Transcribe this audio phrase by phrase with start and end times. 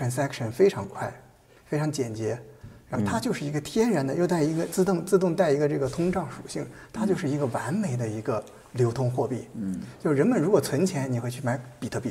[0.00, 1.12] transaction 非常快，
[1.66, 2.38] 非常简洁，
[2.88, 8.42] 然后它就是一个天然的，又带一个自动自动带一个这个通胀属性，它就是一个完美的一个
[8.72, 9.46] 流通货币。
[9.54, 12.10] 嗯，就人们如果存钱，你会去买比特币；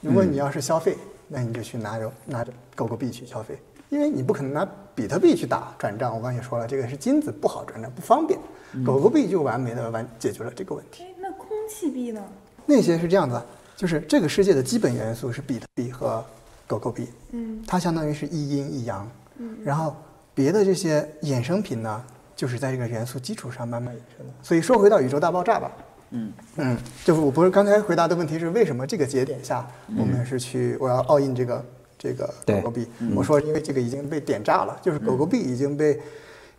[0.00, 0.96] 如果你要是消费，
[1.28, 3.58] 那你就去拿着拿着狗狗币去消费，
[3.90, 6.14] 因为你不可能拿比特币去打转账。
[6.14, 8.38] 我刚才也说了，这个是金子，不好转账，不方便。
[8.84, 11.04] 狗狗币就完美的完解决了这个问题。
[11.04, 12.22] 哎，那空气币呢？
[12.64, 13.40] 那些是这样子，
[13.76, 16.24] 就是这个世界的基本元素是比特币和
[16.66, 17.62] 狗狗币，嗯。
[17.66, 19.08] 它相当于是一阴一阳，
[19.38, 19.94] 嗯然后
[20.34, 22.04] 别的这些衍生品呢，
[22.34, 24.32] 就是在这个元素基础上慢慢衍生的。
[24.42, 25.72] 所以说回到宇宙大爆炸吧，
[26.10, 26.32] 嗯。
[26.56, 31.64] 嗯，就是我不是刚才回答的问题是为什么这个节点下我们是去我要 all in 这个
[31.98, 32.86] 这个狗狗币？
[33.14, 36.00] 我说因为这个已经被点炸了，就是狗狗币已经被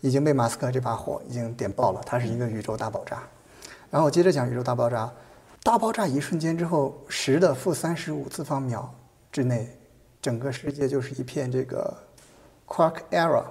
[0.02, 3.22] 已经被马斯克这把火已经点爆了，它是一个宇宙大爆炸。
[3.90, 5.10] 然后我接着讲宇宙大爆炸，
[5.64, 8.94] 大爆炸一瞬间之后，十的负三十五次方秒
[9.32, 9.70] 之内，
[10.28, 11.98] 整个世界就是一片这个
[12.66, 13.46] quark era，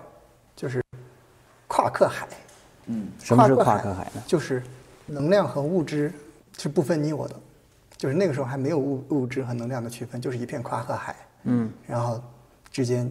[0.54, 0.82] 就是
[1.66, 2.28] 夸克海。
[2.84, 4.22] 嗯什么是夸夸克海呢？
[4.26, 4.62] 就是
[5.06, 6.12] 能量和物质
[6.58, 7.34] 是不分你我的，
[7.96, 11.16] 就是那个时候还没有物物质和能量的区分，就是一片夸克海。
[11.44, 12.22] 嗯，然后
[12.70, 13.10] 之间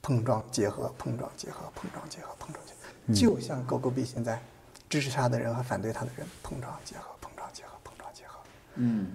[0.00, 4.40] 碰撞结合，碰撞结合，碰撞结合，碰撞结合，就像狗狗币现在
[4.88, 8.38] 支持他的人和反对他的人碰撞结合，碰撞结合，碰撞结合。
[8.76, 9.08] 嗯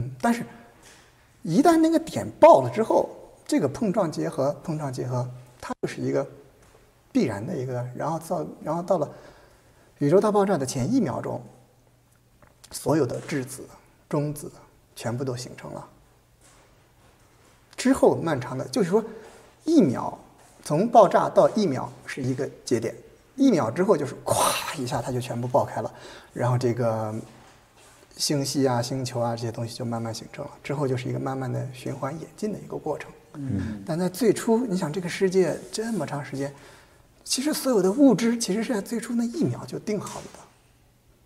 [0.00, 0.44] 嗯，但是，
[1.42, 3.08] 一旦那个点爆了之后，
[3.46, 5.28] 这个碰撞结合，碰撞结合，
[5.60, 6.26] 它就是一个
[7.10, 9.10] 必然的一个，然后到然后到了
[9.98, 11.42] 宇宙大爆炸的前一秒钟，
[12.70, 13.66] 所有的质子、
[14.08, 14.50] 中子
[14.94, 15.88] 全部都形成了。
[17.76, 19.02] 之后漫长的，就是说，
[19.64, 20.18] 一秒
[20.62, 22.94] 从爆炸到一秒是一个节点，
[23.36, 25.90] 一秒之后就是咵一下它就全部爆开了，
[26.34, 27.14] 然后这个
[28.20, 33.10] 星系啊、星球啊这些东西就慢慢形成了，之后就是一个慢慢的循环演进的一个过程。
[33.32, 36.52] 嗯但在最初，你想这个世界这么长时间，
[37.24, 40.38] 其实所有的物质其实是在最初那一秒就定好了的，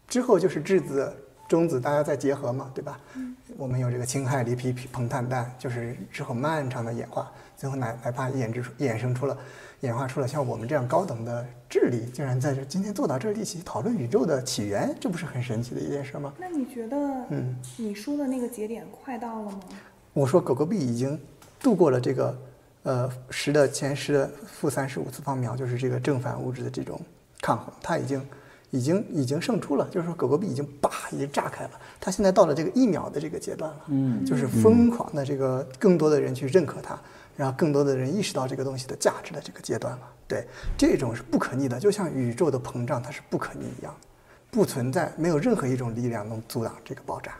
[0.06, 1.12] 之后就是质子、
[1.48, 3.00] 中子大家再结合嘛，对吧？
[3.56, 9.36] 我们有这个氢氦锂铍硼碳氮，就是之后漫长的演化，最后哪哪怕衍制出衍生出了
[9.84, 16.32] 演化出了像我们这样高等的智力，竟然在这今天坐到这儿一起讨论宇宙的起源，这不是很神奇的一件事吗？
[16.38, 16.96] 那你觉得，
[17.28, 19.60] 嗯，你说的那个节点快到了吗？
[20.14, 21.20] 我说狗狗币已经
[21.60, 22.38] 度过了这个
[22.84, 26.98] 呃十的前十的负三十五次方秒，就是这个正反物质的这种
[27.42, 28.26] 抗衡，它已经
[28.70, 36.98] 已经已经胜出了，就是说狗狗币已经叭已经炸开了，它现在到了这个一秒的这个阶段了，嗯就是疯狂的这个更多的人去认可它，
[37.36, 40.00] 然后更多的人意识到这个东西的价值的这个阶段了。
[40.26, 40.46] 对，
[40.76, 43.94] 这种是不可逆的，就像宇宙的膨胀它是不可逆一样，
[44.50, 47.32] 不存在没有任何一种力量能阻挡这个爆炸，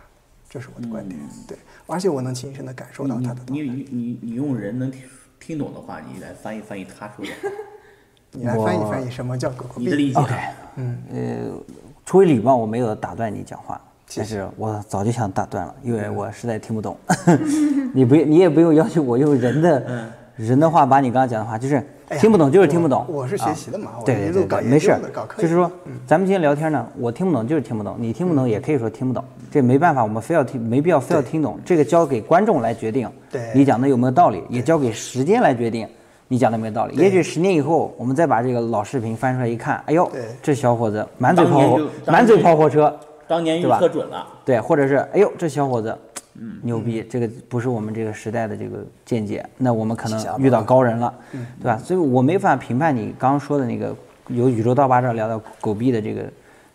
[0.49, 1.19] 这是我的观点。
[1.49, 1.57] 对，
[1.87, 3.41] 而且我能亲身的感受到它的。
[3.47, 5.03] 你你你你用人能听
[5.41, 7.49] 听懂的话，你来翻译翻译他说的话，
[8.33, 9.85] 你来翻译翻译什么叫狗狗币？
[9.85, 10.19] 你的理解。
[10.19, 10.35] OK
[10.77, 16.97] 嗯，呃，出于礼貌，我没有打断你讲话，谢但是我早就想打断了，因为我实在听不懂。
[17.95, 21.83] 你不，你也不用要求我用人的、人的话把你刚刚讲的话，就是
[22.19, 23.05] 听不懂就是听不懂。
[23.09, 24.95] 我我是学啊习的嘛我对对对没事
[25.39, 25.71] 就是说
[26.07, 33.09] 咱们今天聊天呢，我听不懂就是听不懂，你听不懂也可以说听不懂，这没办法，我们非要听，没必要非要听懂，这个交给观众来决定。
[33.31, 35.89] 对你讲的有没有道理，也交给时间来决定。
[36.27, 36.97] 你讲的有没有道理？
[36.97, 40.11] 也许十年以后，我们再把这个老视频翻出来一看，哎呦，
[40.43, 42.93] 这小伙子满嘴跑火满嘴年跑火车，
[43.27, 45.97] 当年预测准了，对，或者是哎呦，这小伙子，
[46.35, 46.59] 嗯。
[46.63, 51.13] 牛逼，这个不是我们这个时代的这个见解，那我们可能遇到高人了，
[51.61, 51.77] 对吧？
[51.77, 53.95] 所以我没法评判你刚刚说的那个
[54.29, 56.23] 由宇宙大爆炸聊到狗币的这个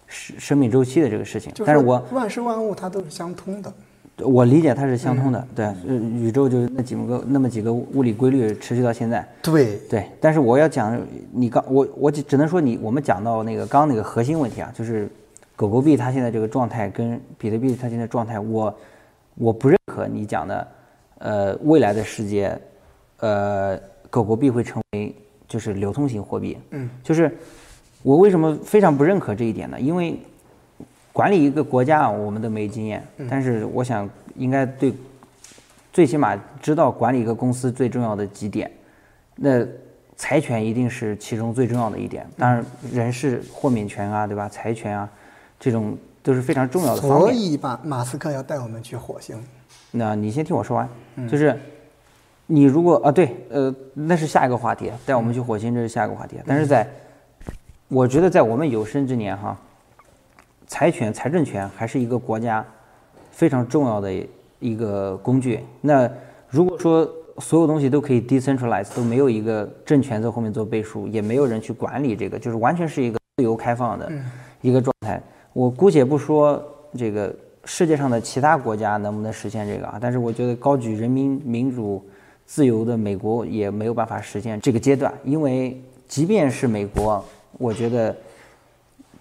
[0.07, 3.71] 生生命周期的这个事情，但是我万事万物它都是相通的。
[4.21, 10.99] 我理解它是相通的，对，呃宇宙就是那几个那么几个物理规律持续到现在，对，对，但是我要讲，
[11.31, 15.09] 你刚我我只只能说你我们讲到那个刚刚那个核心问题啊，就是
[15.59, 18.73] 狗狗币它现在这个状态跟比特币它现在状态，我
[19.35, 20.67] 我不认可你讲的，
[21.17, 22.57] 呃，未来的世界，
[23.17, 23.77] 呃，
[24.09, 25.13] 狗狗币会成为
[25.49, 27.37] 就是流通型货币，嗯，就是
[28.03, 29.77] 我为什么非常不认可这一点呢？
[29.77, 30.17] 因为
[31.11, 34.93] 管理一个国家啊，我们都没经验，但是我想应该对，
[35.91, 38.71] 最起码知道管理一个公司最重要的几点。
[39.35, 39.67] 那
[40.15, 44.47] 财权一定是其中最重要的一点，当然人事豁免权啊，对吧？
[44.47, 45.09] 财权啊，
[45.59, 47.39] 这种都是非常重要的方所面。
[47.39, 49.37] 以马马斯克要带我们去火星。
[49.91, 50.89] 那你先听我说完，
[51.27, 51.59] 就是
[52.45, 56.37] 你如果啊对，呃，那是下一个话题，带我们去火星这是下一个话题。
[56.45, 56.87] 但是在
[57.87, 59.57] 我觉得在我们有生之年哈，
[60.67, 62.63] 财权、财政权还是一个国家
[63.31, 64.11] 非常重要的
[64.59, 65.59] 一个工具。
[65.81, 66.09] 那
[66.49, 67.09] 如果说
[67.39, 74.11] 所有东西都可以 decentralize，都没有一个政权在后面做背书，也没有人去管理这个，就是完全是一个自由开放的
[74.61, 75.19] 一个状态。
[75.59, 76.63] 我姑且不说
[76.97, 77.35] 这个
[77.65, 82.01] 世界上的其他国家能不能实现这个啊，但是我觉得高举人民民主
[82.45, 85.77] 自由的美国也没有办法实现这个阶段，因为
[86.07, 87.21] 即便是美国，
[87.57, 88.15] 我觉得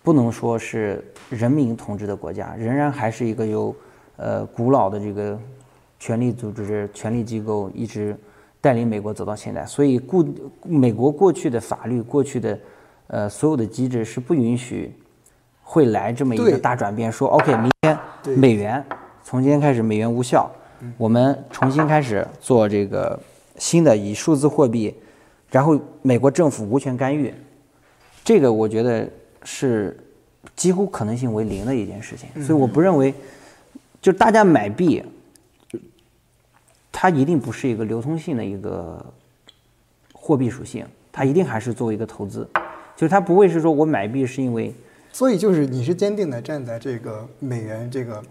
[0.00, 3.75] 不能说是人民统治的国家，仍然还是一个有
[4.17, 5.37] 呃古老的这个
[5.99, 8.17] 权力组织、权力机构一直
[8.61, 9.67] 带领美国走到现在。
[9.67, 10.25] 所以，故
[10.62, 12.56] 美国过去的法律、过去的
[13.08, 14.94] 呃所有的机制是不允许
[15.70, 17.99] 会来这么一个大转变，说 OK，明天
[18.38, 18.82] 美元
[19.23, 20.50] 从今天开始美元无效，
[20.97, 23.20] 我们重新开始做这个
[23.59, 24.94] 新的以数字货币，
[25.50, 27.35] 然后美国政府无权干预。
[28.25, 29.06] 这个我觉得
[29.44, 29.94] 是
[30.56, 33.12] 几乎可能性为零的一件事情，所以我不认为，
[34.00, 35.05] 就大家买币，
[36.91, 39.05] 它一定不是一个流通性的一个
[40.14, 42.49] 货币属性，它一定还是作为一个投资，
[42.97, 44.75] 就是它不会是说我买币是因为
[45.12, 48.22] 所以就是你是坚定的站在这个美元这个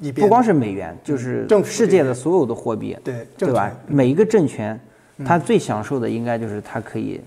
[0.00, 3.72] 一边，不光是美元，就是政府世界的所有的货币，对对吧？
[3.86, 4.78] 每一个政权，
[5.24, 7.20] 他最享受的应该就是他可以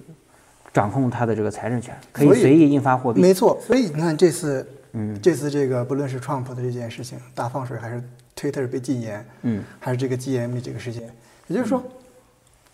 [0.73, 3.21] 掌控他的这个财政权，可以随意印发货币。
[3.21, 8.03] 没错，所以你看这次，嗯，这次这个不论是 Trump 的这件事情大放水，还是
[8.35, 11.03] Twitter 被禁言，嗯，还是这个 GM 这个事件，
[11.47, 11.83] 也就是说，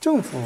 [0.01, 0.37] 政府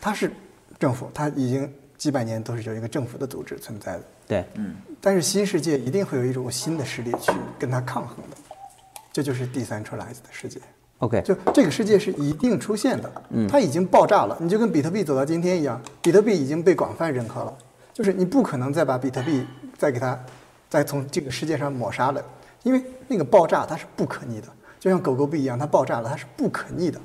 [0.00, 0.30] 它是
[0.78, 8.36] 政府，它已经几百年都是有一个政府的组织存在的，对，嗯但是新世界一定会有一种新的势力去跟它抗衡的，
[9.12, 10.58] 这就是 decentralized 的世界。
[10.98, 13.12] OK，就这个世界是一定出现的，
[13.48, 14.36] 它已经爆炸了。
[14.40, 17.54] 你就跟比特币走到今天一样，比特币已经被广泛认可了，
[17.92, 19.44] 就是你不可能再把比特币
[19.76, 20.18] 再给它
[20.70, 22.24] 再从这个世界上抹杀了，
[22.62, 24.48] 因为那个爆炸它是不可逆的，
[24.80, 26.98] 就像狗狗币一样，它爆炸了，它是不可逆的。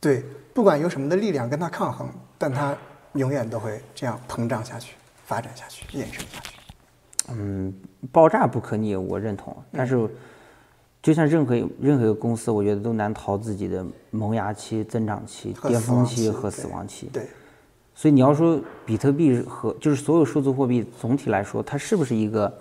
[0.00, 0.24] 对，
[0.54, 2.08] 不管有什么的力量跟它抗衡，
[2.38, 2.74] 但它
[3.14, 4.94] 永远都会这样膨胀下去、
[5.32, 6.58] 发展下去、延伸下去。
[7.30, 7.72] 嗯，
[8.12, 9.56] 爆炸不可逆，我认同。
[9.72, 10.06] 但是，
[11.00, 17.08] 就像任何任何一个公司，我觉得都难逃自己的萌芽期、增长期、巅峰期和死亡期。
[17.10, 17.26] 对，
[17.94, 22.52] 所以你要说比特币和就是所有数字货币总体来说，它是不是一个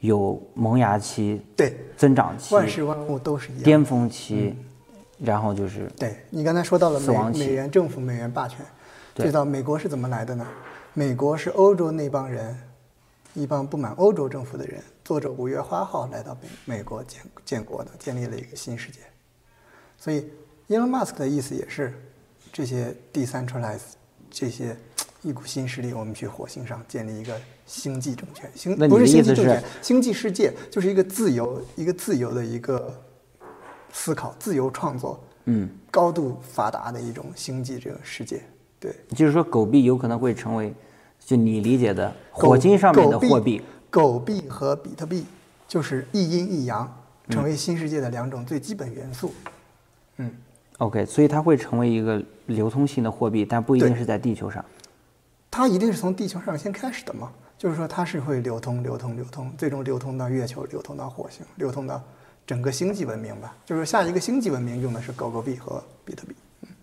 [0.00, 3.62] 有萌芽期、对，增长期、万事万物都是一样。
[3.62, 4.52] 巅峰期，
[5.20, 8.66] 然后就是对你刚才说到了死亡期美美元政府、美元霸权，
[9.14, 10.44] 对知道美国是怎么来的呢？
[10.98, 12.58] 美国是欧洲那帮人，
[13.34, 16.34] 一帮不满欧洲政府的人，坐着五月花号来到
[16.64, 19.00] 美美国建建国的，建立了一个新世界。
[19.98, 20.24] 所以
[20.68, 21.92] ，Elon Musk 的意思也是，
[22.50, 23.82] 这些 decentralize
[24.30, 24.74] 这些
[25.20, 32.90] 一股新势力，我们去火星上建立一个星际政权，星不是星际政权，星际世界就是一个自由、一个自由的一个
[33.92, 38.42] 思考、自由创作，嗯，高度发达的一种星际这个世界。
[38.78, 40.74] 对，就是说狗币有可能会成为，
[41.18, 43.62] 就你理解的火星上面的狗货币。
[43.88, 45.24] 狗币和比特币
[45.66, 46.92] 就是一阴一阳，
[47.30, 49.32] 成为新世界的两种最基本元素。
[50.18, 50.30] 嗯
[50.78, 54.62] ，OK，所以它会成为一个流通性的货币，但不一定是在地球上。
[55.50, 62.02] 它一定是从地球上先开始的嘛，就是说它是会流通、流通、流通，最终流通到月球，流通到火星，流通到
[62.46, 63.56] 整个星际文明吧。
[63.64, 66.34] 就是下一个星际文明用的是狗狗币和比特币。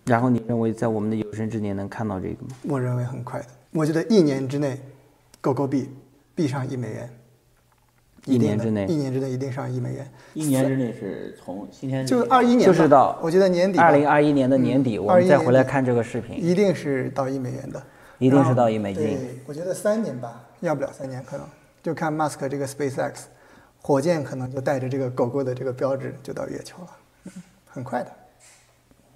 [0.06, 2.56] 然后你认为在我们的有生之年能看到这个吗？
[2.64, 4.80] 我认为很快的，我觉得一年之内，
[5.40, 5.90] 狗狗币
[6.36, 7.10] 币上一美元。
[8.26, 8.86] 一年之内。
[8.86, 10.10] 一年之内一定上一美元。
[10.34, 15.40] 一年之内是从今天就是二一年吧，就是到我觉得年底吧，二零二一年的年底，嗯我们再21年。
[15.40, 17.84] 底回来看这个视频，一定是到一美元的，
[18.20, 19.04] 一定是到一美金。
[19.04, 21.46] 对，我觉得三年吧，要不了三年，可能
[21.82, 23.14] 就看 Musk 这个 SpaceX，
[23.82, 26.90] 火箭可能就带着这个狗狗的这个标志就到月球了，
[27.26, 27.32] 嗯，
[27.68, 28.12] 很快的，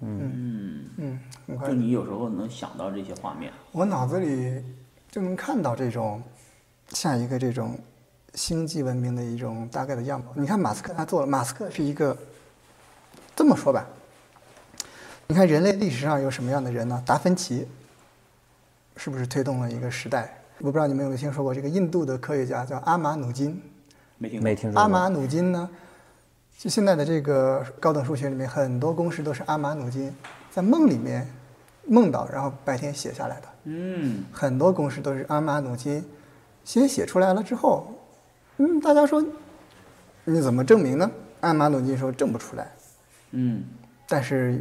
[0.00, 1.68] 嗯嗯，很快。
[1.68, 4.62] 就你有时候能想到这些画面，我脑子里
[5.10, 6.22] 就能看到这种
[6.90, 7.78] 像一个这种
[8.34, 10.32] 星际文明的一种大概的样貌。
[10.34, 12.16] 你看马斯克他做了，马斯克是一个
[13.34, 13.86] 这么说吧，
[15.26, 17.02] 你看人类历史上有什么样的人呢？
[17.04, 17.66] 达芬奇
[18.96, 20.34] 是不是推动了一个时代？
[20.58, 23.60] 我不知道你们有没有听说过这个印度的科学家叫阿马努金。
[24.16, 24.80] 没听没听说过。
[24.80, 25.70] 阿马努金呢，
[26.58, 30.12] 就现在的这个高等数学里面很多公式都是阿马努金
[30.50, 31.24] 在梦里面
[31.86, 33.48] 梦到，然后白天写下来的。
[33.62, 36.04] 嗯，很多公式都是阿马努金
[36.64, 37.86] 先写出来了之后，
[38.56, 39.24] 嗯，大家说
[40.24, 41.08] 你怎么证明呢？
[41.42, 42.72] 阿马努金说证不出来，
[43.30, 43.62] 嗯，
[44.08, 44.52] 但是